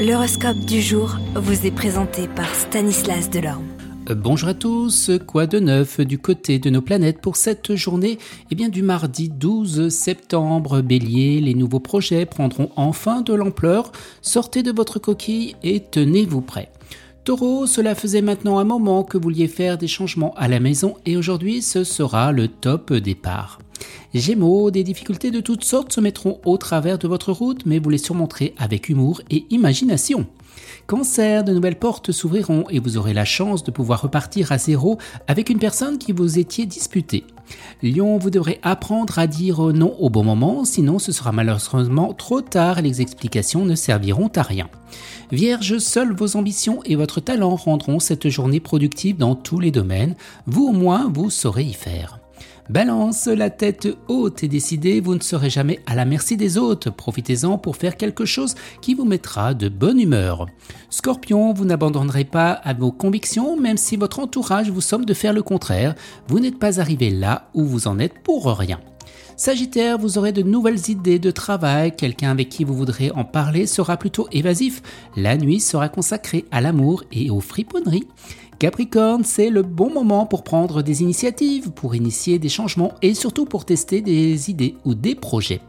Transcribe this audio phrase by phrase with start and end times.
[0.00, 3.66] L'horoscope du jour vous est présenté par Stanislas Delorme.
[4.08, 8.18] Euh, bonjour à tous, quoi de neuf du côté de nos planètes pour cette journée?
[8.50, 13.92] Eh bien du mardi 12 septembre, Bélier, les nouveaux projets prendront enfin de l'ampleur,
[14.22, 16.72] sortez de votre coquille et tenez-vous prêts.
[17.24, 20.96] Taureau, cela faisait maintenant un moment que vous vouliez faire des changements à la maison
[21.04, 23.58] et aujourd'hui ce sera le top départ.
[24.12, 27.90] Gémeaux, des difficultés de toutes sortes se mettront au travers de votre route, mais vous
[27.90, 30.26] les surmonterez avec humour et imagination.
[30.86, 34.98] Cancer, de nouvelles portes s'ouvriront et vous aurez la chance de pouvoir repartir à zéro
[35.28, 37.24] avec une personne qui vous étiez disputée.
[37.82, 42.40] Lion, vous devrez apprendre à dire non au bon moment, sinon ce sera malheureusement trop
[42.40, 44.68] tard et les explications ne serviront à rien.
[45.32, 50.16] Vierge, seules vos ambitions et votre talent rendront cette journée productive dans tous les domaines.
[50.46, 52.19] Vous au moins, vous saurez y faire.
[52.70, 56.90] Balance, la tête haute et décidée, vous ne serez jamais à la merci des autres.
[56.90, 60.46] Profitez-en pour faire quelque chose qui vous mettra de bonne humeur.
[60.88, 65.32] Scorpion, vous n'abandonnerez pas à vos convictions, même si votre entourage vous somme de faire
[65.32, 65.96] le contraire.
[66.28, 68.78] Vous n'êtes pas arrivé là où vous en êtes pour rien.
[69.36, 73.66] Sagittaire, vous aurez de nouvelles idées de travail, quelqu'un avec qui vous voudrez en parler
[73.66, 74.82] sera plutôt évasif.
[75.16, 78.06] La nuit sera consacrée à l'amour et aux friponneries.
[78.60, 83.46] Capricorne, c'est le bon moment pour prendre des initiatives, pour initier des changements et surtout
[83.46, 85.62] pour tester des idées ou des projets.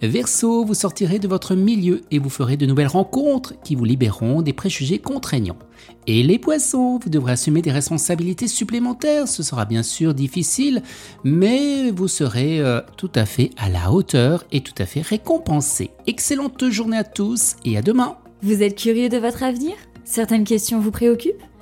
[0.00, 4.42] Verseau, vous sortirez de votre milieu et vous ferez de nouvelles rencontres qui vous libéreront
[4.42, 5.58] des préjugés contraignants.
[6.06, 10.84] Et les poissons, vous devrez assumer des responsabilités supplémentaires, ce sera bien sûr difficile,
[11.24, 15.90] mais vous serez euh, tout à fait à la hauteur et tout à fait récompensé.
[16.06, 18.18] Excellente journée à tous et à demain.
[18.40, 19.74] Vous êtes curieux de votre avenir?
[20.04, 21.42] Certaines questions vous préoccupent?